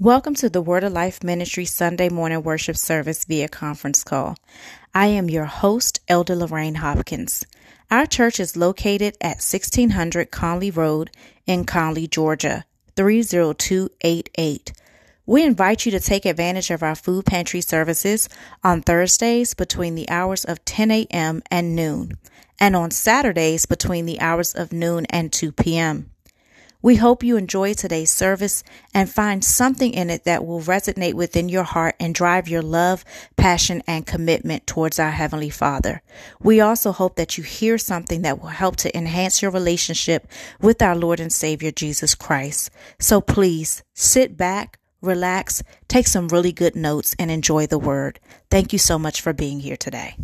[0.00, 4.36] Welcome to the Word of Life Ministry Sunday morning worship service via conference call.
[4.94, 7.44] I am your host, Elder Lorraine Hopkins.
[7.90, 11.10] Our church is located at 1600 Conley Road
[11.46, 12.64] in Conley, Georgia,
[12.94, 14.72] 30288.
[15.26, 18.28] We invite you to take advantage of our food pantry services
[18.62, 21.42] on Thursdays between the hours of 10 a.m.
[21.50, 22.18] and noon,
[22.60, 26.12] and on Saturdays between the hours of noon and 2 p.m.
[26.80, 28.62] We hope you enjoy today's service
[28.94, 33.04] and find something in it that will resonate within your heart and drive your love,
[33.36, 36.02] passion, and commitment towards our Heavenly Father.
[36.40, 40.28] We also hope that you hear something that will help to enhance your relationship
[40.60, 42.70] with our Lord and Savior Jesus Christ.
[43.00, 48.20] So please sit back, relax, take some really good notes, and enjoy the Word.
[48.50, 50.14] Thank you so much for being here today.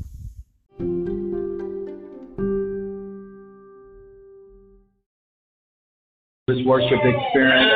[6.47, 7.73] This worship experience.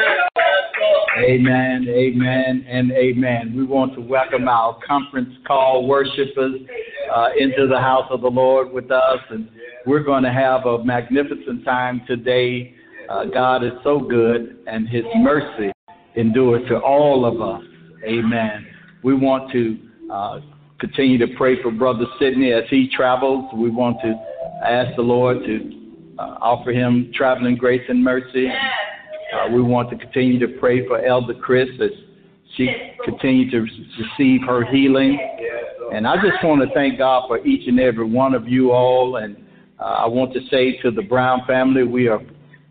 [1.26, 3.54] Amen, amen, and amen.
[3.56, 6.60] We want to welcome our conference call worshipers
[7.14, 9.48] uh, into the house of the Lord with us, and
[9.86, 12.74] we're going to have a magnificent time today.
[13.08, 15.72] Uh, God is so good, and His mercy
[16.14, 17.66] endures to all of us.
[18.04, 18.66] Amen.
[19.02, 19.78] We want to
[20.12, 20.40] uh,
[20.78, 23.50] continue to pray for Brother Sidney as he travels.
[23.54, 24.14] We want to
[24.62, 25.77] ask the Lord to
[26.18, 28.48] uh, offer him traveling grace and mercy.
[28.48, 31.90] Uh, we want to continue to pray for Elder Chris as
[32.56, 32.68] she
[33.04, 33.60] continues to
[34.02, 35.18] receive her healing.
[35.92, 39.16] And I just want to thank God for each and every one of you all.
[39.16, 39.36] And
[39.78, 42.20] uh, I want to say to the Brown family, we are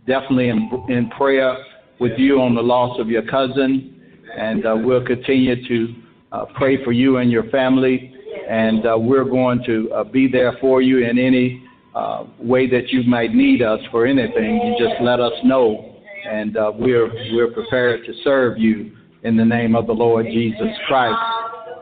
[0.06, 1.56] definitely in, in prayer
[2.00, 3.94] with you on the loss of your cousin.
[4.38, 5.96] And uh, we'll continue to
[6.32, 8.14] uh, pray for you and your family.
[8.50, 11.67] And uh, we're going to uh, be there for you in any
[11.98, 15.96] uh, way that you might need us for anything, you just let us know,
[16.30, 18.92] and uh, we're we're prepared to serve you
[19.24, 21.18] in the name of the Lord Jesus Christ.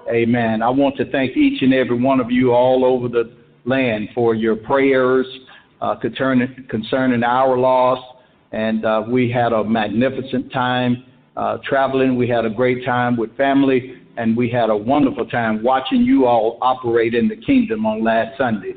[0.09, 0.61] Amen.
[0.61, 4.35] I want to thank each and every one of you all over the land for
[4.35, 5.25] your prayers
[5.81, 7.99] uh, concerning concerning our loss,
[8.53, 11.03] and uh, we had a magnificent time
[11.35, 12.15] uh, traveling.
[12.15, 16.25] We had a great time with family and we had a wonderful time watching you
[16.25, 18.73] all operate in the kingdom on last Sunday.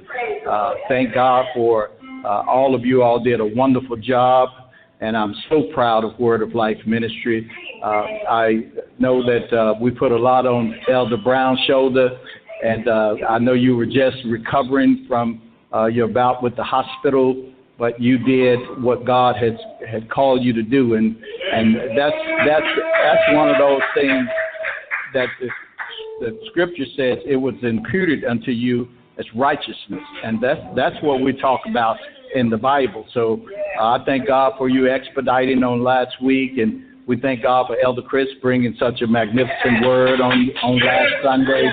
[0.49, 1.91] Uh, thank God for
[2.25, 4.49] uh, all of you all did a wonderful job,
[5.01, 7.49] and I'm so proud of Word of Life Ministry.
[7.83, 8.67] Uh, I
[8.99, 12.11] know that uh, we put a lot on Elder Brown's shoulder,
[12.65, 15.41] and uh, I know you were just recovering from
[15.73, 19.53] uh, your bout with the hospital, but you did what God has
[19.89, 21.17] had called you to do, and
[21.53, 22.67] and that's that's
[23.05, 24.27] that's one of those things
[25.15, 25.49] that the,
[26.21, 28.89] the scripture says it was imputed unto you
[29.19, 31.97] as righteousness, and that's that's what we talk about
[32.35, 33.05] in the Bible.
[33.13, 33.45] So
[33.81, 37.77] uh, I thank God for you expediting on last week, and we thank God for
[37.83, 41.73] Elder Chris bringing such a magnificent word on on last Sunday.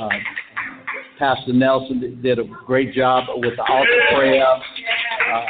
[0.00, 0.08] Uh,
[1.18, 4.44] Pastor Nelson did a great job with the altar prayer.
[4.44, 5.46] Uh,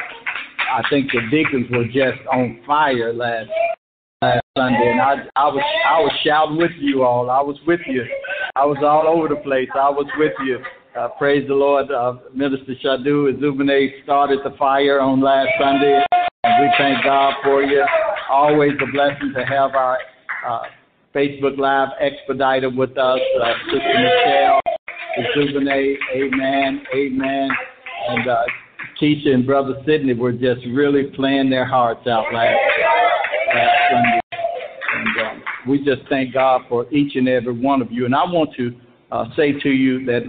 [0.73, 3.66] I think the deacons were just on fire last last
[4.23, 7.29] Sunday, and I I was I was shouting with you all.
[7.29, 8.03] I was with you.
[8.55, 9.69] I was all over the place.
[9.75, 10.59] I was with you.
[10.99, 11.91] Uh, praise the Lord.
[11.91, 16.03] Uh, Minister Shadu Zubine started the fire on last Sunday,
[16.45, 17.85] and we thank God for you.
[18.31, 19.99] Always a blessing to have our
[20.49, 20.61] uh,
[21.15, 24.61] Facebook Live expediter with us, uh, Sister Michelle
[25.37, 25.97] Zubine.
[26.15, 26.83] Amen.
[26.95, 27.51] Amen.
[28.09, 28.45] And uh,
[28.99, 32.57] Keisha and Brother Sidney were just really playing their hearts out last
[35.67, 38.05] we just thank God for each and every one of you.
[38.05, 38.75] And I want to
[39.11, 40.23] uh, say to you that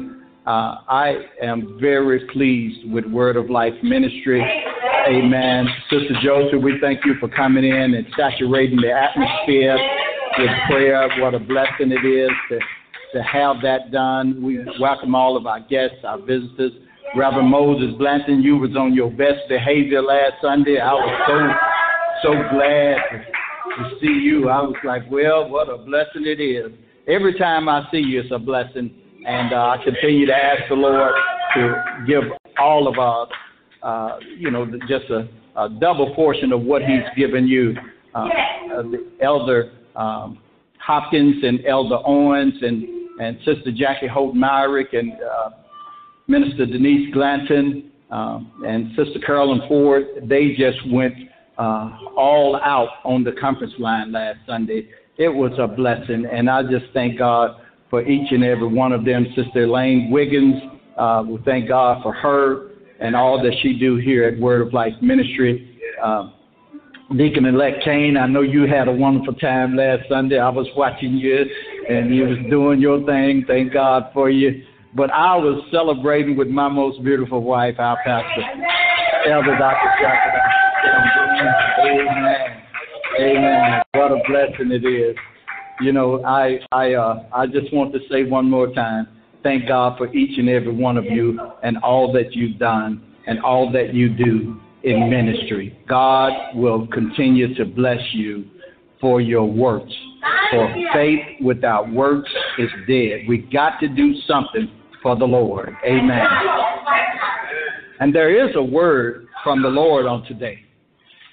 [0.45, 4.41] uh, I am very pleased with Word of Life Ministry.
[5.07, 5.67] Amen.
[5.89, 9.77] Sister Joseph, we thank you for coming in and saturating the atmosphere
[10.37, 11.09] with prayer.
[11.19, 12.59] What a blessing it is to,
[13.13, 14.41] to have that done.
[14.41, 16.73] We welcome all of our guests, our visitors.
[17.15, 20.77] Reverend Moses Blanton, you was on your best behavior last Sunday.
[20.79, 22.97] I was so so glad
[23.75, 24.49] to, see you.
[24.49, 26.71] I was like, well, what a blessing it is.
[27.07, 28.93] Every time I see you, it's a blessing.
[29.25, 31.13] And uh, I continue to ask the Lord
[31.55, 32.23] to give
[32.59, 33.35] all of us,
[33.83, 37.75] uh, you know, just a, a double portion of what He's given you.
[38.15, 38.27] Uh,
[38.73, 40.39] uh, the Elder um,
[40.79, 42.83] Hopkins and Elder Owens and,
[43.19, 45.49] and Sister Jackie Holt Myrick and uh,
[46.27, 51.13] Minister Denise Glanton um, and Sister Carolyn Ford, they just went
[51.57, 54.89] uh, all out on the conference line last Sunday.
[55.17, 57.59] It was a blessing, and I just thank God
[57.89, 59.25] for each and every one of them.
[59.35, 60.61] Sister Elaine Wiggins,
[60.97, 64.73] uh, we thank God for her and all that she do here at Word of
[64.73, 65.79] Life Ministry.
[66.03, 66.29] Uh,
[67.15, 70.39] Deacon elect Kane, I know you had a wonderful time last Sunday.
[70.39, 71.45] I was watching you
[71.89, 73.45] and you was doing your thing.
[73.47, 74.63] Thank God for you.
[74.93, 78.43] But I was celebrating with my most beautiful wife, our pastor,
[79.29, 79.89] Elder Dr.
[80.01, 80.46] Jackson.
[83.19, 83.81] Amen.
[83.93, 85.15] What a blessing it is.
[85.81, 89.07] You know, I I uh I just want to say one more time,
[89.43, 93.39] thank God for each and every one of you and all that you've done and
[93.41, 95.77] all that you do in ministry.
[95.87, 98.45] God will continue to bless you
[98.99, 99.93] for your works.
[100.51, 103.27] For faith without works is dead.
[103.27, 104.69] We got to do something
[105.03, 105.75] for the Lord.
[105.85, 106.25] Amen.
[107.99, 110.59] And there is a word from the Lord on today.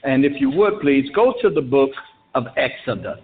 [0.04, 1.90] And if you would please go to the book
[2.34, 3.18] of Exodus.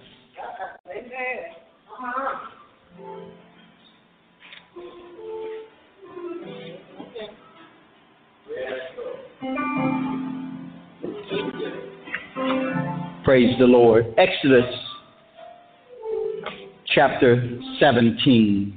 [13.25, 14.07] Praise the Lord.
[14.17, 14.65] Exodus
[16.87, 18.77] chapter 17.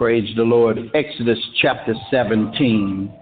[0.00, 0.78] Praise the Lord.
[0.94, 3.12] Exodus chapter 17.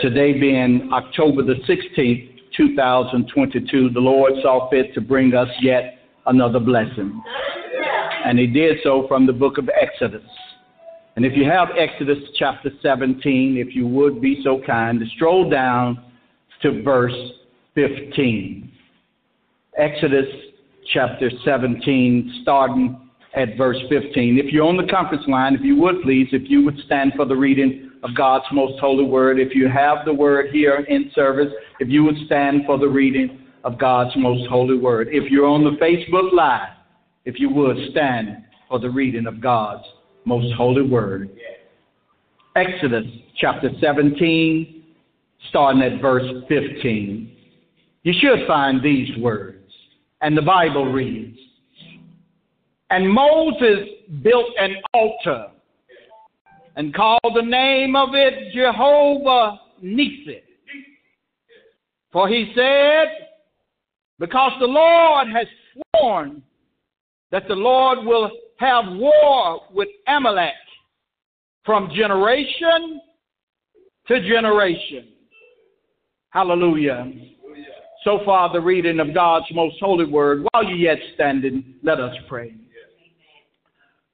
[0.00, 6.60] Today being October the 16th, 2022, the Lord saw fit to bring us yet another
[6.60, 7.20] blessing.
[8.24, 10.22] And He did so from the book of Exodus.
[11.16, 15.50] And if you have Exodus chapter 17, if you would be so kind to stroll
[15.50, 16.00] down
[16.62, 17.12] to verse
[17.74, 18.70] 15.
[19.78, 20.26] Exodus
[20.92, 22.98] chapter 17, starting
[23.34, 24.38] at verse 15.
[24.38, 27.24] If you're on the conference line, if you would please, if you would stand for
[27.24, 29.38] the reading of God's most holy word.
[29.38, 33.40] If you have the word here in service, if you would stand for the reading
[33.64, 35.08] of God's most holy word.
[35.10, 36.68] If you're on the Facebook Live,
[37.24, 39.84] if you would stand for the reading of God's
[40.24, 41.30] most holy word.
[42.56, 44.82] Exodus chapter 17,
[45.48, 47.31] starting at verse 15.
[48.02, 49.58] You should find these words.
[50.20, 51.38] And the Bible reads
[52.90, 53.88] And Moses
[54.22, 55.46] built an altar
[56.76, 60.40] and called the name of it Jehovah Nissi.
[62.12, 63.28] For he said,
[64.18, 65.46] Because the Lord has
[65.96, 66.42] sworn
[67.30, 70.52] that the Lord will have war with Amalek
[71.64, 73.00] from generation
[74.08, 75.08] to generation.
[76.30, 77.10] Hallelujah.
[78.04, 80.46] So far, the reading of God's most holy word.
[80.50, 82.54] While you yet standing, let us pray.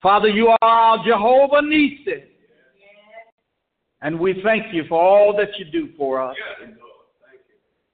[0.02, 2.24] Father, you are our Jehovah Nissi.
[4.02, 6.36] And we thank you for all that you do for us.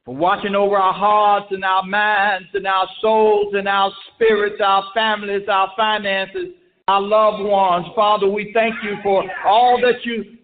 [0.05, 4.85] For watching over our hearts and our minds and our souls and our spirits, our
[4.93, 6.49] families, our finances,
[6.88, 7.87] our loved ones.
[7.96, 10.37] Father, we thank you for all that you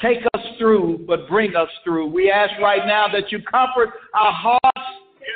[0.00, 2.06] take us through, but bring us through.
[2.06, 4.71] We ask right now that you comfort our hearts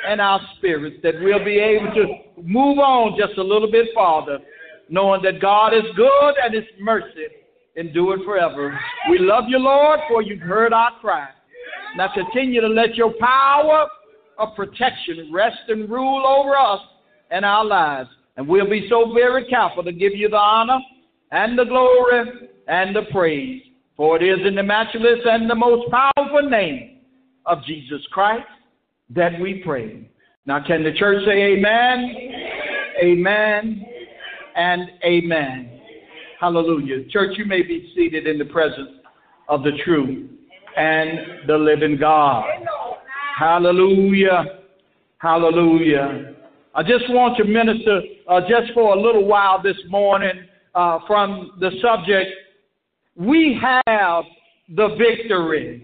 [0.07, 4.39] and our spirits, that we'll be able to move on just a little bit farther,
[4.89, 7.27] knowing that God is good and His mercy
[7.75, 8.77] endure forever.
[9.09, 11.27] We love you, Lord, for you've heard our cry.
[11.95, 13.87] Now continue to let your power
[14.39, 16.79] of protection rest and rule over us
[17.31, 18.09] and our lives.
[18.37, 20.79] And we'll be so very careful to give you the honor
[21.31, 23.61] and the glory and the praise.
[23.95, 26.99] For it is in the matchless and the most powerful name
[27.45, 28.45] of Jesus Christ
[29.09, 30.09] that we pray.
[30.45, 32.15] Now, can the church say amen?
[33.03, 33.85] Amen, amen
[34.55, 35.79] and amen.
[36.39, 37.07] Hallelujah.
[37.09, 38.89] Church, you may be seated in the presence
[39.49, 40.29] of the true
[40.75, 42.45] and the living God.
[43.37, 44.45] Hallelujah.
[45.19, 46.35] Hallelujah.
[46.75, 50.43] I just want to minister uh, just for a little while this morning
[50.75, 52.29] uh, from the subject,
[53.15, 54.25] We Have
[54.75, 55.83] the Victory.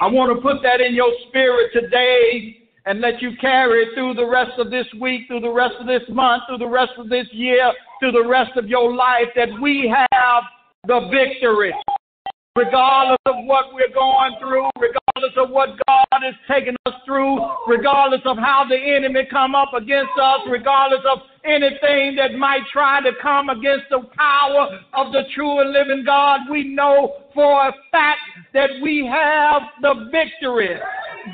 [0.00, 4.14] I want to put that in your spirit today and let you carry it through
[4.14, 7.08] the rest of this week, through the rest of this month, through the rest of
[7.08, 10.42] this year, through the rest of your life, that we have
[10.86, 11.74] the victory.
[12.54, 15.05] Regardless of what we're going through, regardless
[15.36, 20.12] of what God is taking us through, regardless of how the enemy come up against
[20.20, 25.60] us, regardless of anything that might try to come against the power of the true
[25.60, 28.20] and living God, we know for a fact
[28.54, 30.76] that we have the victory.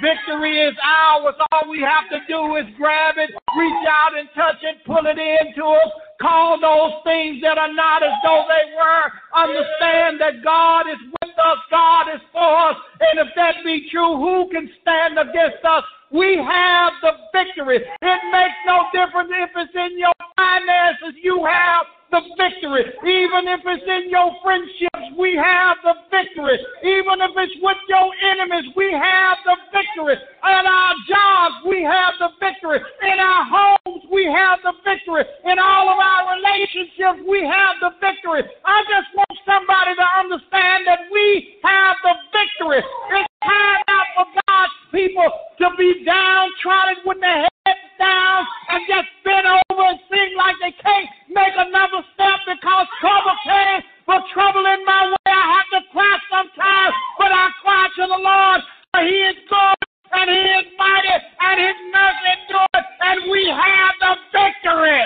[0.01, 1.35] Victory is ours.
[1.53, 5.19] All we have to do is grab it, reach out and touch it, pull it
[5.19, 5.93] into us,
[6.23, 9.11] Call those things that are not as though they were.
[9.35, 12.77] Understand that God is with us, God is for us.
[13.03, 15.83] And if that be true, who can stand against us?
[16.13, 17.81] We have the victory.
[17.81, 22.85] It makes no difference if it's in your finances, you have the victory.
[23.01, 26.61] Even if it's in your friendships, we have the victory.
[26.85, 30.21] Even if it's with your enemies, we have the victory.
[30.21, 32.79] In our jobs, we have the victory.
[33.03, 35.25] In our homes, we have the victory.
[35.49, 38.45] In all of our relationships, we have the victory.
[38.45, 42.81] I just want somebody to understand that we have the victory.
[42.81, 45.29] It's time out for God's people
[45.61, 50.75] to be downtrodden with their heads down and just bent over and seem like they
[50.81, 53.81] can't make another step because trouble came.
[54.09, 58.21] But trouble in my way, I have to cry sometimes, but I cry to the
[58.21, 58.61] Lord.
[58.93, 59.79] For he is good
[60.13, 65.05] and he is mighty and his mercy endures, and we have the victory.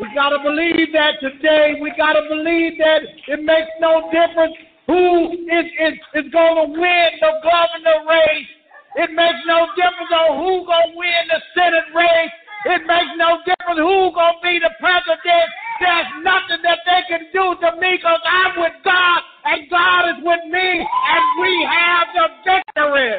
[0.00, 1.78] We got to believe that today.
[1.80, 6.66] We got to believe that it makes no difference who is, is, is going to
[6.74, 8.50] win the governor race.
[8.96, 12.34] It makes no difference on who's going to win the Senate race.
[12.66, 15.48] It makes no difference who's going to be the president.
[15.80, 20.20] There's nothing that they can do to me because I'm with God and God is
[20.22, 23.18] with me and we have the victory.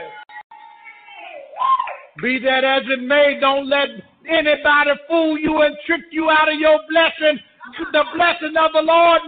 [2.21, 3.89] Be that as it may, don't let
[4.29, 7.39] anybody fool you and trick you out of your blessing.
[7.91, 9.22] The blessing of the Lord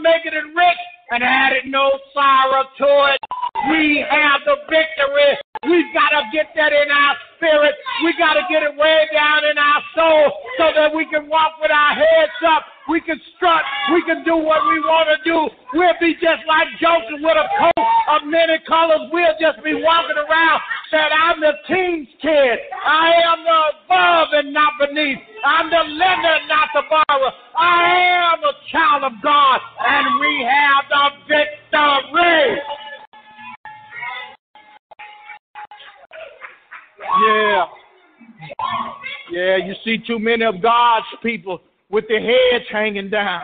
[40.38, 43.42] many of God's people with their heads hanging down.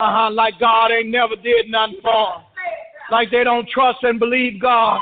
[0.00, 2.42] Uh-huh, like God ain't never did nothing for them.
[3.10, 4.98] Like they don't trust and believe God.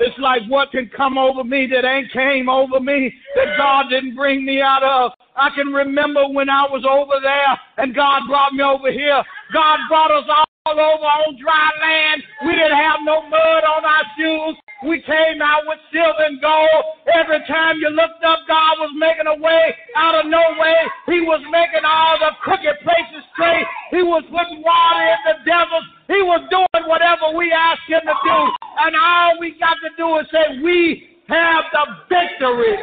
[0.00, 4.14] It's like what can come over me that ain't came over me, that God didn't
[4.14, 5.12] bring me out of.
[5.36, 9.22] I can remember when I was over there and God brought me over here.
[9.52, 12.22] God brought us all over on dry land.
[12.46, 14.56] We didn't have no mud on our shoes.
[14.86, 16.84] We came out with silver and gold.
[17.10, 20.78] Every time you looked up, God was making a way out of no way.
[21.06, 23.66] He was making all the crooked places straight.
[23.90, 25.82] He was putting water in the devils.
[26.06, 28.38] He was doing whatever we asked him to do.
[28.78, 32.78] And all we got to do is say, we have the victory.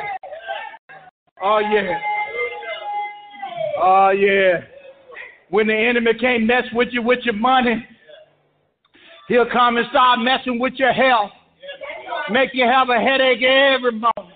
[1.41, 1.95] Oh, yeah.
[3.79, 4.67] Oh, yeah.
[5.49, 7.87] When the enemy can't mess with you with your money,
[9.29, 11.31] he'll come and start messing with your health.
[12.31, 14.33] Make you have a headache every morning.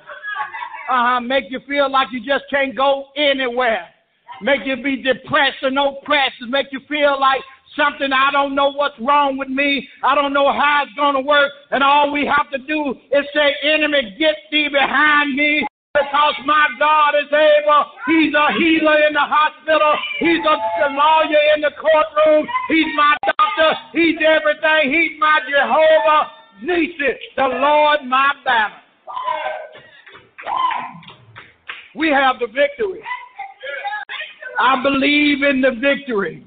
[0.89, 1.19] Uh-huh.
[1.21, 3.87] Make you feel like you just can't go anywhere.
[4.41, 6.41] Make you be depressed and oppressed.
[6.47, 7.41] Make you feel like
[7.75, 9.87] something I don't know what's wrong with me.
[10.03, 11.51] I don't know how it's going to work.
[11.71, 16.67] And all we have to do is say, enemy, get thee behind me because my
[16.77, 17.85] God is able.
[18.05, 19.93] He's a healer in the hospital.
[20.19, 22.47] He's a lawyer in the courtroom.
[22.69, 23.77] He's my doctor.
[23.93, 24.93] He's everything.
[24.93, 26.38] He's my Jehovah.
[26.63, 28.75] Nissi, the Lord my banner.
[31.95, 33.01] We have the victory.
[34.59, 36.45] I believe in the victory.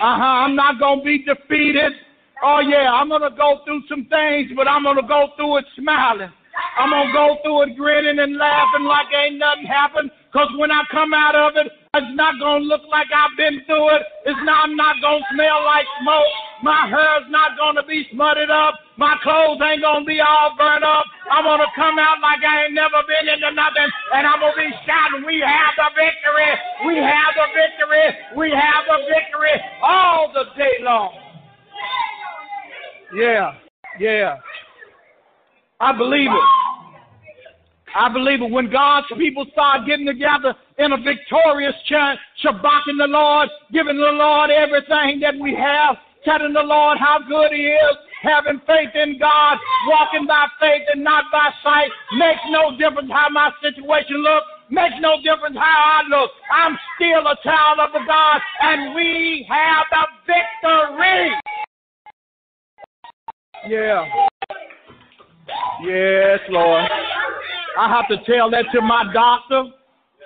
[0.00, 0.46] Uh huh.
[0.46, 1.92] I'm not going to be defeated.
[2.42, 5.58] Oh, yeah, I'm going to go through some things, but I'm going to go through
[5.58, 6.32] it smiling.
[6.78, 10.10] I'm going to go through it grinning and laughing like ain't nothing happened.
[10.32, 13.60] Because when I come out of it, it's not going to look like I've been
[13.66, 14.02] through it.
[14.24, 16.32] It's not, I'm not going to smell like smoke.
[16.62, 18.74] My hair's not going to be smutted up.
[18.96, 21.04] My clothes ain't going to be all burnt up.
[21.32, 23.88] I'm going to come out like I ain't never been into nothing.
[24.12, 26.52] And I'm going to be shouting, we have the victory.
[26.84, 28.06] We have the victory.
[28.36, 31.16] We have the victory all the day long.
[33.16, 33.54] Yeah,
[33.98, 34.36] yeah.
[35.80, 36.48] I believe it.
[37.96, 38.50] I believe it.
[38.50, 44.12] When God's people start getting together in a victorious church, shabbaking the Lord, giving the
[44.12, 49.18] Lord everything that we have, telling the Lord how good He is, having faith in
[49.18, 49.58] God,
[49.88, 54.94] walking by faith and not by sight, makes no difference how my situation looks, makes
[55.00, 56.30] no difference how I look.
[56.52, 61.32] I'm still a child of God, and we have the victory.
[63.68, 64.04] Yeah.
[65.84, 66.84] Yes, Lord.
[67.78, 69.64] I have to tell that to my doctor.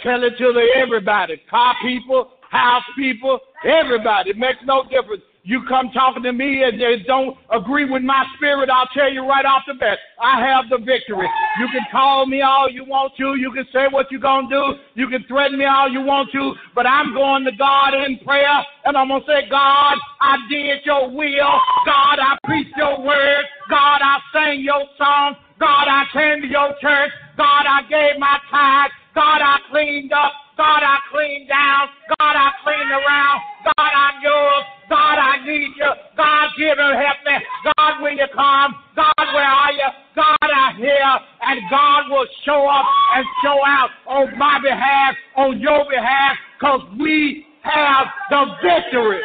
[0.02, 1.40] Tell it to everybody.
[1.48, 4.30] Car people, house people, everybody.
[4.30, 5.22] It makes no difference.
[5.46, 9.28] You come talking to me and they don't agree with my spirit, I'll tell you
[9.28, 11.28] right off the bat, I have the victory.
[11.60, 13.36] You can call me all you want to.
[13.36, 14.64] You can say what you're going to do.
[14.94, 16.54] You can threaten me all you want to.
[16.74, 20.80] But I'm going to God in prayer and I'm going to say, God, I did
[20.86, 21.60] your will.
[21.84, 23.44] God, I preached your word.
[23.68, 25.36] God, I sang your song.
[25.60, 27.10] God, I came to your church.
[27.36, 28.90] God, I gave my tithe.
[29.14, 30.32] God, I cleaned up.
[30.56, 31.88] God, I cleaned down.
[32.18, 33.40] God, I cleaned around.
[33.64, 34.64] God, I'm yours.
[34.88, 35.90] God, I need you.
[36.16, 37.36] God, give me, help me.
[37.76, 38.74] God, will you come?
[38.94, 39.88] God, where are you?
[40.14, 41.18] God, I hear.
[41.42, 46.80] And God will show up and show out on my behalf, on your behalf, because
[46.98, 49.20] we have the victory.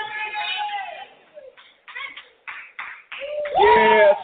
[3.59, 4.15] Yes.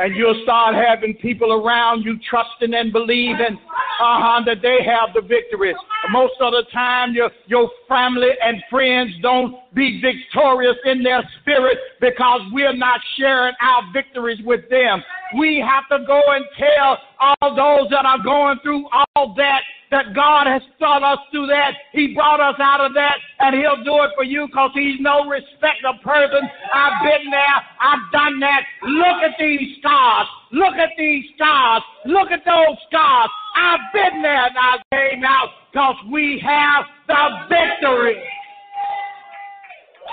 [0.00, 3.58] And you'll start having people around you trusting and believing
[4.00, 5.74] uh-huh, that they have the victory.
[6.10, 11.78] Most of the time, your, your family and friends don't be victorious in their spirit
[12.00, 15.02] because we're not sharing our victories with them.
[15.38, 20.14] We have to go and tell all those that are going through all that that
[20.14, 21.72] God has brought us through that.
[21.92, 25.24] He brought us out of that, and He'll do it for you because He's no
[25.28, 26.44] respect of person.
[26.74, 27.58] I've been there.
[27.80, 28.62] I've done that.
[28.84, 30.28] Look at these scars.
[30.52, 31.82] Look at these scars.
[32.04, 33.30] Look at those scars.
[33.58, 38.22] I've been there and I came out because we have the victory.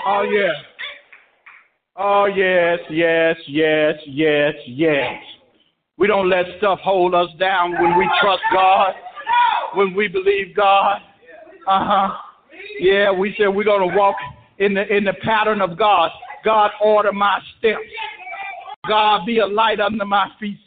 [0.06, 0.52] Oh, yeah.
[1.96, 5.22] Oh, yes, yes, yes, yes, yes.
[5.98, 8.92] We don't let stuff hold us down when we trust God
[9.76, 11.00] when we believe God.
[11.68, 12.14] Uh huh.
[12.80, 14.16] Yeah, we said we're going to walk
[14.58, 16.10] in the in the pattern of God.
[16.44, 17.80] God order my steps.
[18.88, 20.58] God be a light under my feet.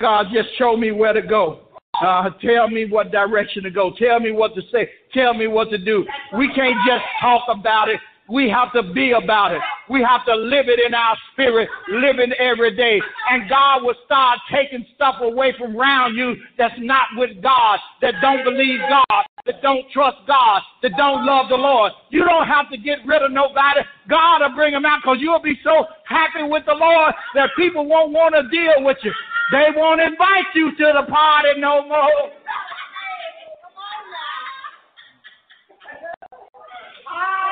[0.00, 1.67] God just show me where to go.
[2.00, 3.92] Uh, tell me what direction to go.
[3.98, 4.88] Tell me what to say.
[5.12, 6.06] Tell me what to do.
[6.36, 8.00] We can't just talk about it.
[8.28, 9.60] We have to be about it.
[9.88, 13.00] We have to live it in our spirit, living every day.
[13.30, 18.14] And God will start taking stuff away from around you that's not with God, that
[18.20, 21.92] don't believe God, that don't trust God, that don't love the Lord.
[22.10, 23.80] You don't have to get rid of nobody.
[24.08, 27.86] God will bring them out because you'll be so happy with the Lord that people
[27.86, 29.12] won't want to deal with you.
[29.52, 32.30] They won't invite you to the party no more.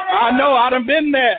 [0.09, 0.55] I know.
[0.55, 1.38] I done been there.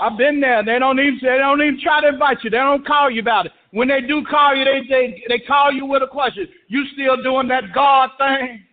[0.00, 0.64] I've been there.
[0.64, 2.50] They don't even they don't even try to invite you.
[2.50, 3.52] They don't call you about it.
[3.70, 6.48] When they do call you, they they they call you with a question.
[6.68, 8.64] You still doing that God thing?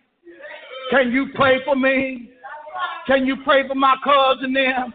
[0.90, 2.30] Can you pray for me?
[3.06, 4.94] Can you pray for my cousin them?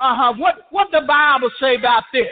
[0.00, 0.34] Uh huh.
[0.38, 2.26] What what the Bible say about this?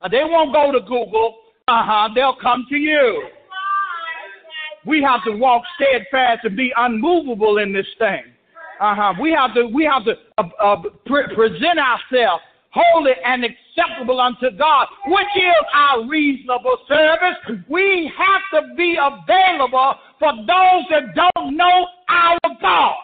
[0.00, 1.36] Uh, they won't go to Google.
[1.68, 2.08] Uh huh.
[2.14, 3.28] They'll come to you.
[4.86, 8.22] We have to walk steadfast and be unmovable in this thing.
[8.80, 9.14] Uh-huh.
[9.20, 12.42] We have to we have to uh, uh, pre- present ourselves
[12.76, 17.64] holy and acceptable unto God, which is our reasonable service.
[17.68, 22.94] We have to be available for those that don't know our God.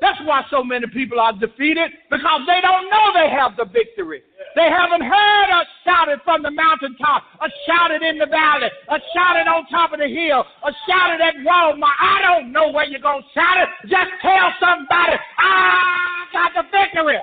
[0.00, 4.22] That's why so many people are defeated because they don't know they have the victory.
[4.56, 9.46] They haven't heard us shouted from the mountaintop, us shouted in the valley, us shouted
[9.46, 12.00] on top of the hill, us shouted at Walmart.
[12.00, 13.68] I don't know where you're going to shout it.
[13.88, 17.18] Just tell somebody, I got the victory.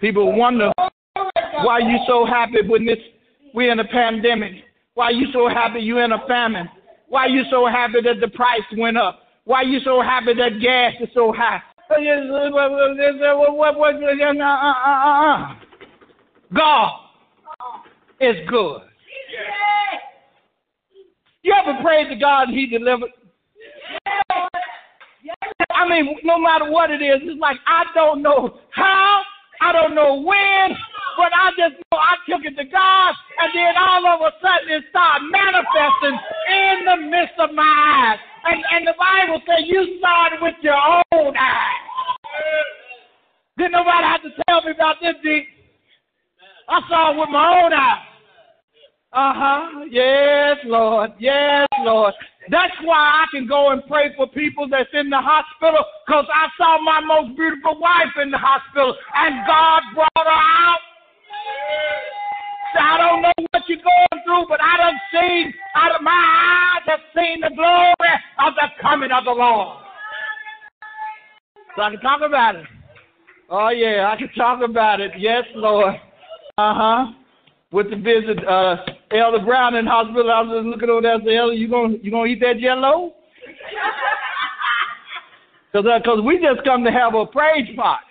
[0.00, 0.72] People wonder
[1.62, 2.98] why you're so happy when this
[3.54, 4.64] we're in a pandemic.
[4.94, 6.68] Why you so happy you in a famine?
[7.08, 9.20] Why you so happy that the price went up?
[9.44, 11.60] Why you so happy that gas is so high?
[16.54, 16.90] God
[18.20, 18.82] is good.
[21.42, 23.10] You ever prayed to God and He delivered?
[25.70, 29.22] I mean, no matter what it is, it's like I don't know how,
[29.60, 30.76] I don't know when,
[31.16, 34.68] but I just know I took it to God, and then all of a sudden
[34.70, 36.16] it started manifesting
[36.48, 38.18] in the midst of my eyes.
[38.44, 41.84] And, and the Bible says you saw it with your own eyes.
[43.58, 45.46] Didn't nobody have to tell me about this, deep.
[46.68, 48.10] I saw it with my own eyes.
[49.12, 49.84] Uh huh.
[49.90, 51.10] Yes, Lord.
[51.18, 52.14] Yes, Lord.
[52.48, 56.46] That's why I can go and pray for people that's in the hospital because I
[56.56, 60.78] saw my most beautiful wife in the hospital and God brought her out.
[62.78, 66.82] I don't know what you're going through, but I done seen out of my eyes
[66.86, 69.78] have seen the glory of the coming of the Lord.
[71.76, 72.66] So I can talk about it.
[73.48, 75.12] Oh yeah, I can talk about it.
[75.18, 75.94] Yes, Lord.
[76.58, 77.06] Uh huh.
[77.72, 78.76] With the visit uh,
[79.12, 80.30] Elder Brown in hospital.
[80.30, 82.58] I was just looking over there and said, Elder, you gonna you gonna eat that
[82.60, 83.14] jello?
[85.72, 88.02] Cause, uh, cause we just come to have a praise party.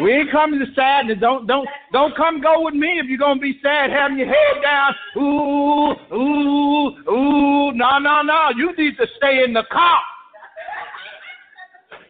[0.00, 1.16] We ain't coming to sadness.
[1.20, 4.62] Don't don't don't come go with me if you're gonna be sad, having your head
[4.62, 4.94] down.
[5.16, 7.72] Ooh, ooh, ooh.
[7.72, 8.50] No, no, no.
[8.56, 10.00] You need to stay in the car.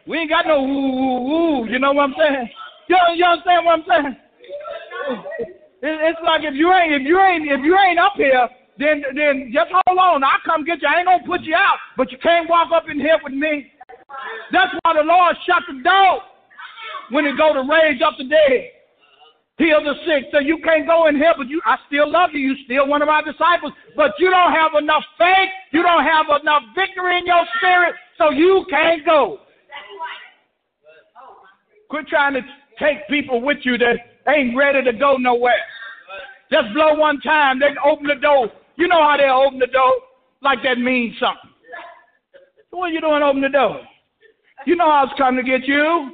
[0.05, 1.69] We ain't got no ooh, ooh, ooh.
[1.69, 2.49] You know what I'm saying?
[2.89, 4.17] You, you understand what I'm saying?
[5.81, 9.51] It's like if you ain't if you ain't if you ain't up here, then then
[9.53, 10.23] just hold on.
[10.25, 10.89] I'll come get you.
[10.89, 13.71] I ain't gonna put you out, but you can't walk up in here with me.
[14.51, 16.21] That's why the Lord shut the door
[17.11, 18.69] when he go to raise up the dead,
[19.57, 20.29] heal the sick.
[20.31, 22.39] So you can't go in here, but you, I still love you.
[22.39, 25.49] You still one of my disciples, but you don't have enough faith.
[25.71, 29.39] You don't have enough victory in your spirit, so you can't go.
[31.89, 32.41] Quit trying to
[32.79, 33.95] take people with you that
[34.27, 35.53] ain't ready to go nowhere.
[36.51, 38.49] Just blow one time, they open the door.
[38.75, 39.93] You know how they open the door?
[40.41, 41.51] Like that means something.
[42.69, 43.81] So what are you doing open the door?
[44.65, 46.11] You know I was coming to get you.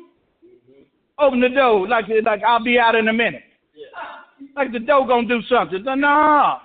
[1.24, 3.44] Open the door like like I'll be out in a minute.
[4.58, 5.82] Like the door gonna do something.
[5.86, 6.58] No,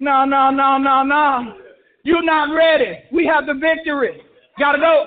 [0.00, 1.56] no, no, no, no, no.
[2.04, 3.00] You're not ready.
[3.12, 4.22] We have the victory.
[4.60, 5.06] Gotta go.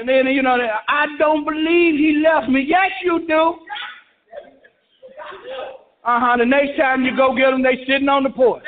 [0.00, 0.56] And then you know
[0.88, 2.64] I don't believe he left me.
[2.66, 3.54] Yes, you do.
[6.04, 6.36] Uh huh.
[6.36, 8.64] The next time you go get them, they sitting on the porch.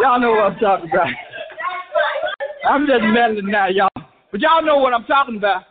[0.00, 1.08] Y'all know what I'm talking about.
[2.68, 3.93] I'm just meddling now, y'all.
[4.34, 5.62] But y'all know what I'm talking about.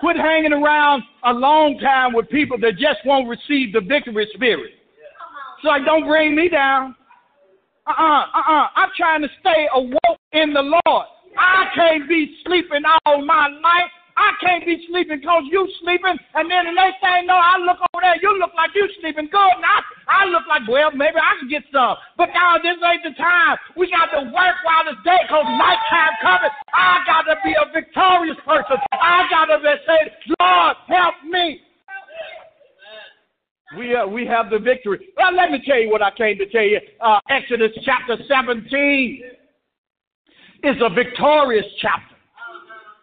[0.00, 4.72] Quit hanging around a long time with people that just won't receive the victory spirit.
[5.56, 6.94] It's like, don't bring me down.
[7.86, 8.02] Uh-uh,
[8.34, 8.66] uh-uh.
[8.76, 11.06] I'm trying to stay awoke in the Lord.
[11.38, 13.90] I can't be sleeping all my life.
[14.20, 17.80] I can't be sleeping because you sleeping, and then the next thing know, I look
[17.80, 19.80] over there, you look like you sleeping good, I,
[20.12, 21.96] I look like, well, maybe I can get some.
[22.20, 23.56] But now this ain't the time.
[23.80, 26.52] We got to work while it's day because nighttime coming.
[26.76, 28.76] I got to be a victorious person.
[28.92, 31.64] I got to saying, Lord, help me.
[33.78, 35.08] We, uh, we have the victory.
[35.16, 36.80] Well, let me tell you what I came to tell you.
[37.00, 39.22] Uh, Exodus chapter 17
[40.64, 42.09] is a victorious chapter.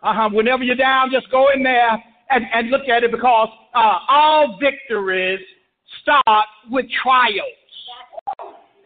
[0.04, 0.30] Uh-huh.
[0.32, 1.92] Whenever you're down, just go in there
[2.30, 5.40] and, and look at it because uh, all victories
[6.02, 7.34] start with trials.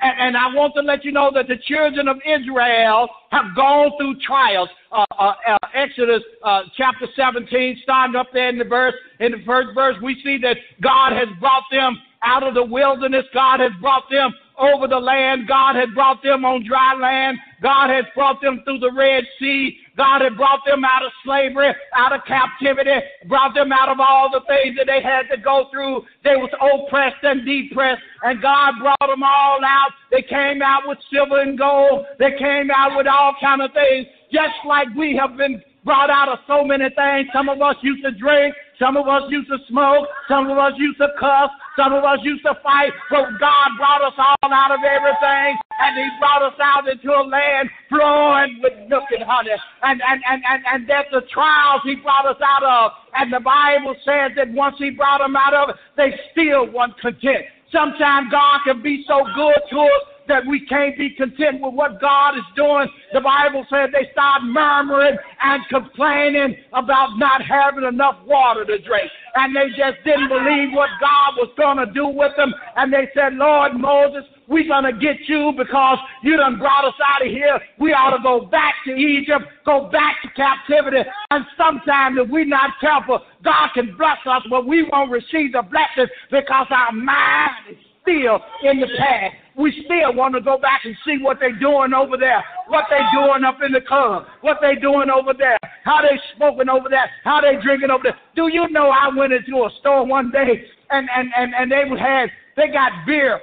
[0.01, 3.91] And, and, I want to let you know that the children of Israel have gone
[3.99, 4.69] through trials.
[4.91, 9.43] Uh, uh, uh, Exodus uh, chapter 17, starting up there in the verse, in the
[9.45, 13.25] first verse, we see that God has brought them out of the wilderness.
[13.33, 15.47] God has brought them over the land.
[15.47, 17.37] God has brought them on dry land.
[17.61, 19.77] God has brought them through the Red Sea.
[19.97, 22.95] God had brought them out of slavery, out of captivity,
[23.27, 26.03] brought them out of all the things that they had to go through.
[26.23, 29.91] They was oppressed and depressed, and God brought them all out.
[30.11, 32.05] They came out with silver and gold.
[32.19, 36.29] They came out with all kind of things, just like we have been brought out
[36.29, 37.27] of so many things.
[37.33, 38.55] Some of us used to drink.
[38.79, 40.07] Some of us used to smoke.
[40.27, 41.49] Some of us used to cuss.
[41.77, 42.91] Some of us used to fight.
[43.09, 45.57] But God brought us all out of everything.
[45.81, 49.49] And He brought us out into a land flowing with milk and honey.
[49.83, 52.91] And, and, and, and, and that's the trials He brought us out of.
[53.15, 56.97] And the Bible says that once He brought them out of it, they still weren't
[56.99, 57.45] content.
[57.71, 61.99] Sometimes God can be so good to us that we can't be content with what
[61.99, 62.87] God is doing.
[63.11, 69.11] The Bible said they start murmuring and complaining about not having enough water to drink.
[69.35, 72.53] And they just didn't believe what God was going to do with them.
[72.77, 76.95] And they said, Lord Moses, we're going to get you because you done brought us
[77.03, 77.59] out of here.
[77.77, 81.03] We ought to go back to Egypt, go back to captivity.
[81.31, 85.63] And sometimes if we're not careful, God can bless us, but we won't receive the
[85.63, 90.81] blessing because our mind is still in the past we still want to go back
[90.85, 94.57] and see what they're doing over there, what they're doing up in the club, what
[94.61, 98.17] they're doing over there, how they smoking over there, how they drinking over there.
[98.35, 101.83] Do you know I went into a store one day and and and, and they
[101.99, 103.41] had they got beer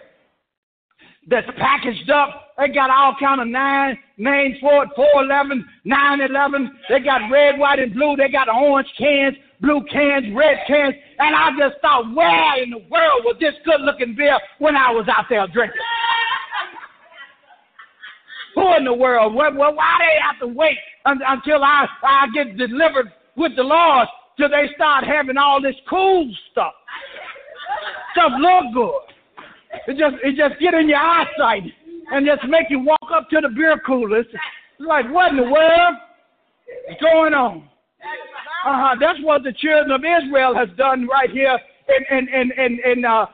[1.29, 2.55] that's packaged up.
[2.59, 6.73] They got all kind of nine names for it, 411, 911.
[6.89, 8.17] They got red, white, and blue.
[8.17, 10.95] They got orange cans, blue cans, red cans.
[11.19, 14.91] And I just thought, where in the world was this good looking beer when I
[14.91, 15.79] was out there drinking?
[18.55, 19.35] Who in the world?
[19.35, 24.49] Well, why they have to wait until I, I get delivered with the Lord till
[24.49, 26.73] they start having all this cool stuff?
[28.13, 29.15] Stuff look good.
[29.87, 31.63] It just it just get in your eyesight
[32.11, 34.27] and just make you walk up to the beer coolers.
[34.29, 34.41] It's
[34.81, 35.95] like what in the world
[36.91, 37.69] is going on?
[38.01, 38.97] Uh-huh.
[39.01, 41.59] That's what the children of Israel has done right here
[41.89, 43.27] in in in in, in uh,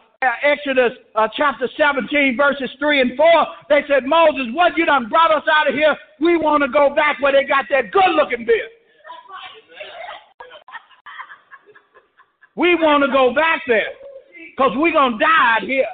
[0.42, 3.26] Exodus uh, chapter 17, verses 3 and 4.
[3.68, 5.94] They said, Moses, what you done brought us out of here?
[6.20, 8.70] We want to go back where they got that good looking beard.
[12.56, 13.92] We want to go back there
[14.56, 15.86] because we're going to die here.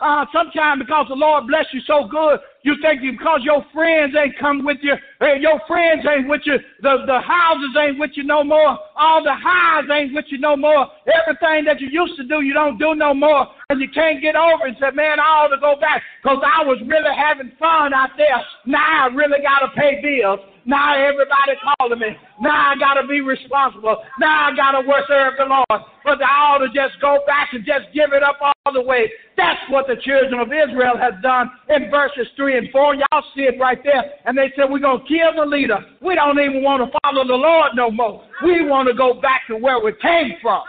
[0.00, 2.38] Uh, sometimes because the Lord bless you so good,
[2.68, 6.58] you think because your friends ain't come with you, eh, your friends ain't with you,
[6.82, 10.54] the, the houses ain't with you no more, all the highs ain't with you no
[10.54, 14.20] more, everything that you used to do, you don't do no more, and you can't
[14.20, 17.14] get over it and say, man, I ought to go back because I was really
[17.16, 18.36] having fun out there.
[18.66, 20.40] Now I really got to pay bills.
[20.68, 22.12] Now everybody calling me.
[22.42, 24.04] Now I got to be responsible.
[24.20, 25.82] Now I got to work the Lord.
[26.04, 29.10] But I ought to just go back and just give it up all the way.
[29.38, 32.94] That's what the children of Israel have done in verses 3 and 4.
[32.94, 34.04] Y'all see it right there.
[34.26, 35.78] And they said, we're going to kill the leader.
[36.02, 38.24] We don't even want to follow the Lord no more.
[38.44, 40.62] We want to go back to where we came from.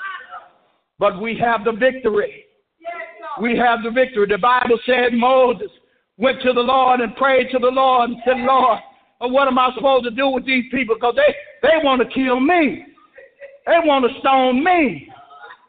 [0.98, 2.46] But we have the victory.
[3.42, 4.28] We have the victory.
[4.28, 5.70] The Bible said Moses
[6.18, 8.80] went to the Lord and prayed to the Lord and said, Lord,
[9.22, 10.96] what am I supposed to do with these people?
[10.96, 12.86] Because they, they want to kill me.
[13.66, 15.10] They want to stone me.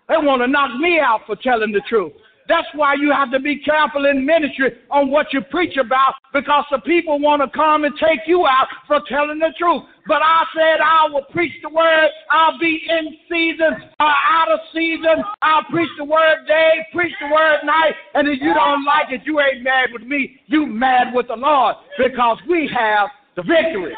[0.09, 2.12] They want to knock me out for telling the truth.
[2.50, 6.64] That's why you have to be careful in ministry on what you preach about because
[6.72, 9.84] the people want to come and take you out for telling the truth.
[10.08, 12.08] But I said I will preach the word.
[12.28, 15.22] I'll be in season or out of season.
[15.42, 17.94] I'll preach the word day, preach the word night.
[18.14, 20.40] And if you don't like it, you ain't mad with me.
[20.46, 23.94] You mad with the Lord because we have the victory.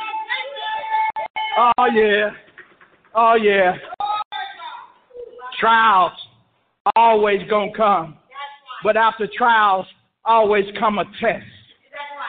[1.56, 2.30] Oh, yeah.
[3.14, 3.78] Oh, yeah.
[5.58, 6.12] Trials
[6.96, 8.18] always going to come.
[8.82, 9.86] But after trials,
[10.24, 11.44] always come a test.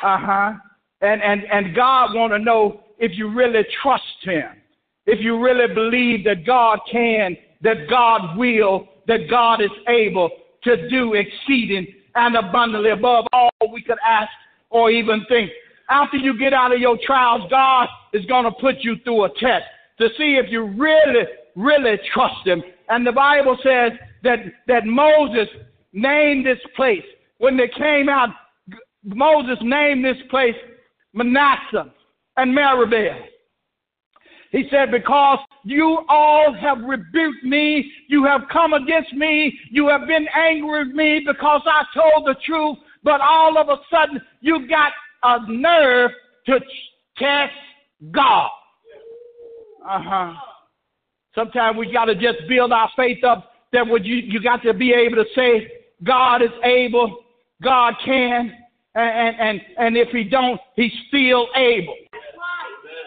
[0.04, 0.54] Uh-huh.
[1.02, 4.50] And, and, and God want to know if you really trust him.
[5.06, 10.30] If you really believe that God can, that God will, that God is able
[10.64, 14.30] to do exceeding and abundantly above all we could ask
[14.70, 15.52] or even think
[15.90, 19.30] after you get out of your trials, God is going to put you through a
[19.40, 19.66] test
[20.00, 22.64] to see if you really, really trust Him.
[22.90, 23.92] And the Bible says
[24.24, 25.48] that, that Moses
[25.94, 27.04] named this place.
[27.38, 28.30] When they came out,
[29.04, 30.56] Moses named this place
[31.14, 31.92] Manasseh
[32.38, 33.26] and Meribah.
[34.52, 40.08] He said, Because you all have rebuked me, you have come against me, you have
[40.08, 44.68] been angry with me because I told the truth, but all of a sudden you
[44.68, 44.92] got
[45.24, 46.12] a nerve
[46.46, 46.60] to
[47.18, 47.54] test
[48.12, 48.50] God.
[49.88, 50.34] Uh huh.
[51.36, 53.52] Sometimes we got to just build our faith up.
[53.74, 55.68] That would you you got to be able to say
[56.04, 57.24] God is able,
[57.62, 58.52] God can,
[58.96, 61.96] and and and if He don't, He's still able.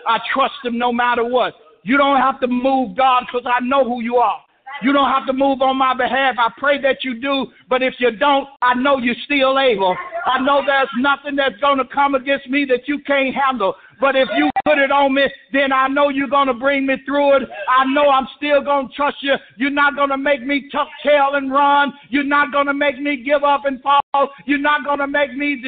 [0.07, 1.55] I trust Him no matter what.
[1.83, 4.41] You don't have to move God because I know who you are.
[4.83, 6.37] You don't have to move on my behalf.
[6.39, 9.97] I pray that you do, but if you don't, I know you're still able.
[10.27, 13.75] I know there's nothing that's going to come against me that you can't handle.
[14.01, 16.97] But if you put it on me, then I know you're going to bring me
[17.07, 17.43] through it.
[17.69, 19.35] I know I'm still going to trust you.
[19.57, 21.93] You're not going to make me tuck tail and run.
[22.11, 24.29] You're not going to make me give up and fall.
[24.45, 25.63] You're not going to make me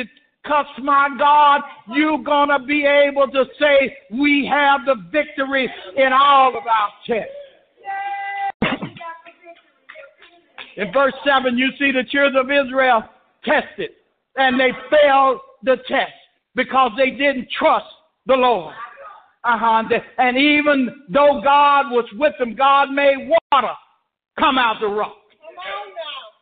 [0.47, 1.63] cuss my God.
[1.95, 6.91] You're going to be able to say, we have the victory in all of our
[7.07, 7.33] tests.
[10.77, 13.03] In verse 7, you see the children of Israel
[13.45, 13.91] tested,
[14.37, 16.13] and they failed the test
[16.55, 17.87] because they didn't trust
[18.29, 18.75] the Lord.
[19.45, 19.83] Uh-huh.
[20.19, 23.73] And even though God was with them, God made water
[24.39, 25.17] come out the rock.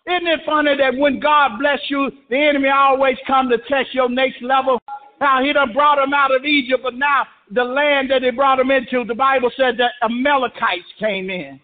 [0.07, 4.09] Isn't it funny that when God bless you, the enemy always come to test your
[4.09, 4.81] next level?
[5.20, 8.57] Now, he done brought them out of Egypt, but now the land that he brought
[8.57, 11.59] them into, the Bible said that Amalekites came in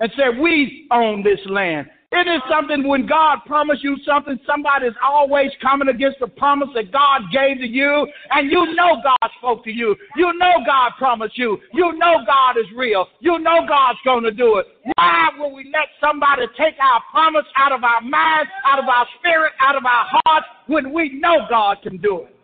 [0.00, 1.88] and said, we own this land.
[2.10, 6.90] It is something when God promised you something, somebody's always coming against the promise that
[6.90, 9.94] God gave to you, and you know God spoke to you.
[10.16, 11.58] You know God promised you.
[11.74, 13.08] You know God is real.
[13.20, 14.66] You know God's going to do it.
[14.96, 19.06] Why will we let somebody take our promise out of our mind, out of our
[19.18, 22.34] spirit, out of our heart, when we know God can do it?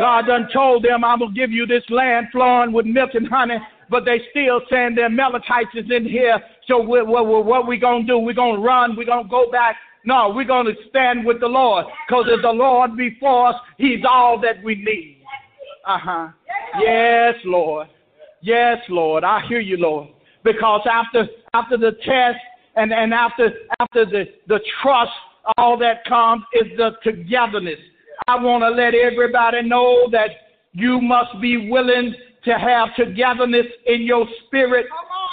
[0.00, 3.28] God done told them, I'm going to give you this land flowing with milk and
[3.28, 3.58] honey,
[3.88, 8.06] but they still saying their Amalekites is in here so what, what, what we to
[8.06, 8.18] do?
[8.18, 8.94] We're to run.
[8.96, 9.76] We're to go back.
[10.04, 14.04] No, we're to stand with the Lord because if the Lord be for us, He's
[14.08, 15.22] all that we need.
[15.86, 16.28] Uh huh.
[16.80, 17.88] Yes, Lord.
[18.42, 19.24] Yes, Lord.
[19.24, 20.08] I hear you, Lord.
[20.44, 22.38] Because after after the test
[22.76, 23.50] and, and after
[23.80, 25.10] after the, the trust,
[25.56, 27.78] all that comes is the togetherness.
[28.26, 30.30] I want to let everybody know that
[30.72, 34.86] you must be willing to have togetherness in your spirit.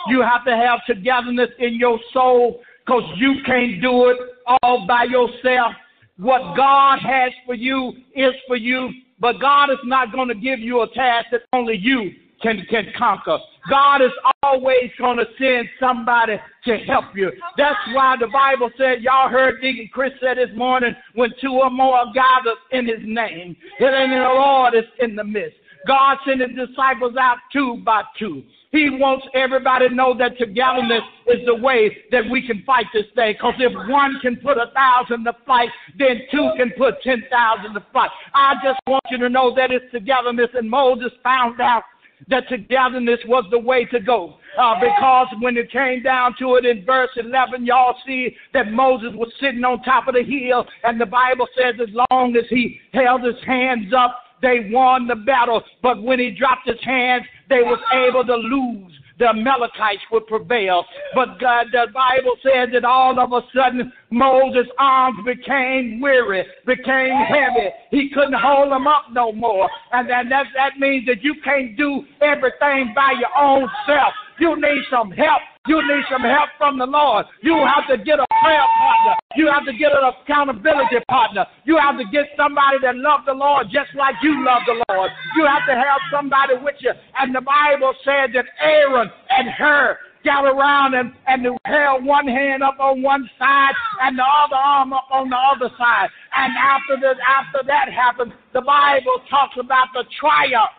[0.08, 4.18] You have to have togetherness in your soul because you can't do it
[4.62, 5.74] all by yourself.
[6.18, 8.90] What God has for you is for you,
[9.20, 12.86] but God is not going to give you a task that only you can, can
[12.98, 13.38] conquer.
[13.70, 14.12] God is
[14.44, 17.32] always going to send somebody to help you.
[17.58, 21.70] That's why the Bible said, y'all heard Deacon Chris said this morning, when two or
[21.70, 25.58] more are gathered in his name, then the Lord is in the midst.
[25.88, 28.44] God sent his disciples out two by two.
[28.76, 33.06] He wants everybody to know that togetherness is the way that we can fight this
[33.16, 33.34] thing.
[33.34, 37.74] Because if one can put a thousand to fight, then two can put ten thousand
[37.74, 38.10] to fight.
[38.34, 40.50] I just want you to know that it's togetherness.
[40.56, 41.84] And Moses found out
[42.28, 44.38] that togetherness was the way to go.
[44.58, 49.10] Uh, because when it came down to it in verse 11, y'all see that Moses
[49.14, 52.80] was sitting on top of the hill, and the Bible says as long as he
[52.94, 55.64] held his hands up, they won the battle.
[55.82, 60.84] But when he dropped his hands, they was able to lose the Amalekites would prevail.
[61.14, 67.16] But God, the Bible says that all of a sudden Moses' arms became weary, became
[67.16, 67.70] heavy.
[67.92, 69.70] He couldn't hold them up no more.
[69.94, 74.14] And then that, that means that you can't do everything by your own self.
[74.40, 75.42] You need some help.
[75.68, 77.26] You need some help from the Lord.
[77.42, 79.16] You have to get a prayer partner.
[79.36, 81.46] You have to get an accountability partner.
[81.66, 85.10] You have to get somebody that loves the Lord just like you love the Lord.
[85.36, 86.92] You have to have somebody with you.
[87.20, 92.64] And the Bible said that Aaron and Hur got around and, and held one hand
[92.64, 96.10] up on one side and the other arm up on the other side.
[96.36, 100.74] And after, the, after that happened, the Bible talks about the triumph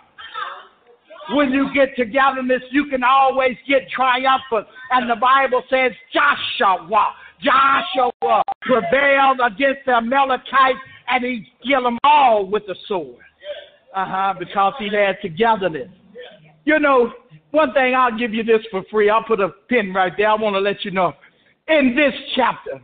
[1.33, 4.67] when you get togetherness, you can always get triumphant.
[4.91, 12.47] And the Bible says Joshua, Joshua prevailed against the Amalekites and he killed them all
[12.47, 13.23] with the sword.
[13.95, 15.89] Uh huh, because he had togetherness.
[16.65, 17.13] You know,
[17.53, 19.09] one thing I'll give you this for free.
[19.09, 20.29] I'll put a pin right there.
[20.29, 21.15] I want to let you know.
[21.69, 22.81] In this chapter,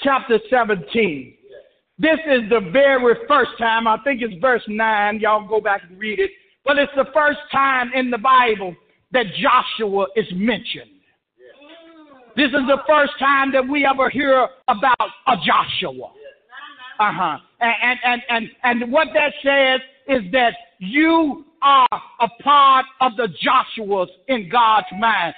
[0.00, 1.34] chapter 17,
[1.98, 5.20] this is the very first time, I think it's verse 9.
[5.20, 6.30] Y'all go back and read it
[6.64, 8.74] well, it's the first time in the Bible
[9.12, 10.90] that Joshua is mentioned.
[12.36, 16.10] This is the first time that we ever hear about a Joshua.
[16.98, 17.38] Uh huh.
[17.60, 21.88] And, and, and, and what that says is that you are
[22.20, 25.34] a part of the Joshuas in God's mind.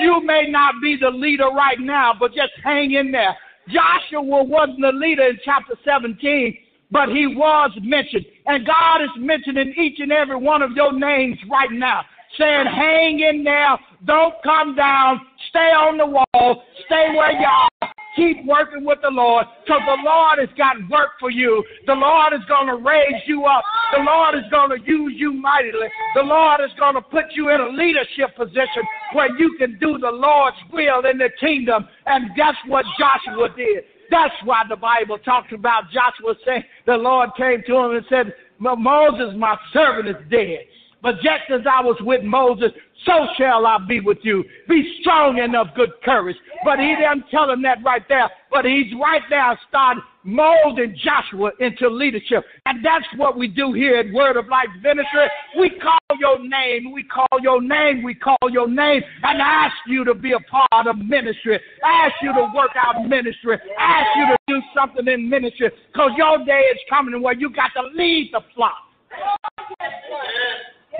[0.00, 3.36] You may not be the leader right now, but just hang in there.
[3.68, 6.56] Joshua wasn't the leader in chapter 17,
[6.90, 8.24] but he was mentioned.
[8.48, 12.00] And God is mentioning each and every one of your names right now,
[12.38, 17.68] saying, hang in there, don't come down, stay on the wall, stay where you are.
[18.16, 21.62] Keep working with the Lord because the Lord has got work for you.
[21.86, 23.62] The Lord is going to raise you up.
[23.94, 25.86] The Lord is going to use you mightily.
[26.16, 28.82] The Lord is going to put you in a leadership position
[29.12, 31.86] where you can do the Lord's will in the kingdom.
[32.06, 33.84] And that's what Joshua did.
[34.10, 38.34] That's why the Bible talks about Joshua saying the Lord came to him and said,
[38.58, 40.60] Moses, my servant, is dead.
[41.02, 42.72] But just as I was with Moses,
[43.06, 44.44] so shall I be with you.
[44.68, 46.36] Be strong and of good courage.
[46.64, 48.28] But he didn't tell him that right there.
[48.50, 52.44] But he's right now started molding Joshua into leadership.
[52.66, 55.26] And that's what we do here at Word of Life Ministry.
[55.58, 60.04] We call your name, we call your name, we call your name, and ask you
[60.04, 61.60] to be a part of ministry.
[61.84, 63.56] Ask you to work out ministry.
[63.78, 65.70] Ask you to do something in ministry.
[65.92, 68.76] Because your day is coming where you got to lead the flock.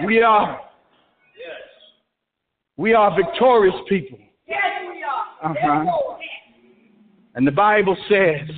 [0.05, 0.61] We are.
[1.37, 1.57] Yes.
[2.77, 4.19] We are victorious people.
[4.47, 5.51] Yes, we are.
[5.51, 6.17] Uh-huh.
[7.35, 8.49] And the Bible says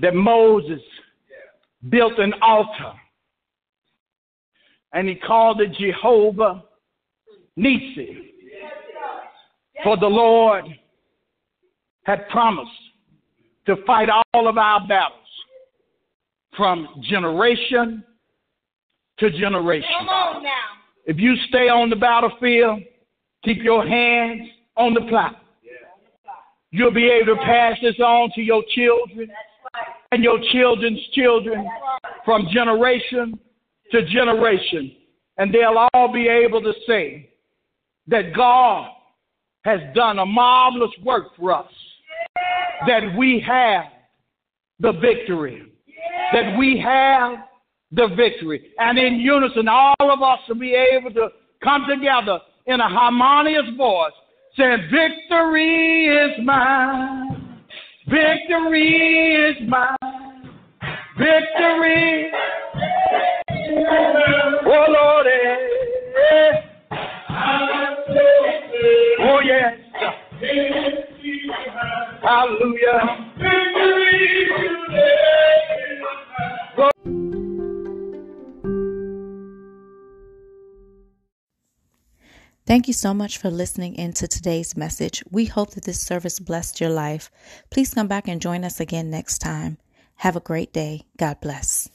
[0.00, 0.80] that Moses
[1.88, 2.92] built an altar
[4.92, 6.62] and he called it Jehovah
[7.58, 8.22] Nissi.
[9.84, 10.64] For the Lord
[12.04, 12.70] had promised
[13.66, 15.20] to fight all of our battles
[16.56, 18.02] from generation
[19.18, 19.88] to generation.
[19.98, 20.50] Come on now.
[21.06, 22.82] If you stay on the battlefield,
[23.44, 25.30] keep your hands on the plow.
[25.62, 25.72] Yeah.
[26.70, 29.30] You'll be able to pass this on to your children
[30.12, 31.66] and your children's children
[32.24, 33.38] from generation
[33.92, 34.92] to generation.
[35.38, 37.30] And they'll all be able to say
[38.08, 38.88] that God
[39.64, 41.70] has done a marvelous work for us,
[42.86, 43.84] that we have
[44.80, 45.72] the victory,
[46.32, 47.38] that we have
[47.92, 48.70] the victory.
[48.78, 51.28] And in unison, all of us will be able to
[51.62, 54.12] come together in a harmonious voice
[54.56, 57.62] saying, Victory is mine.
[58.08, 59.96] Victory is mine.
[61.18, 62.30] Victory.
[64.68, 65.26] Oh, Lord.
[69.18, 69.74] Oh, yes.
[72.22, 73.00] Hallelujah.
[73.38, 73.86] Victory.
[82.66, 85.22] Thank you so much for listening in to today's message.
[85.30, 87.30] We hope that this service blessed your life.
[87.70, 89.78] Please come back and join us again next time.
[90.16, 91.02] Have a great day.
[91.16, 91.88] God bless.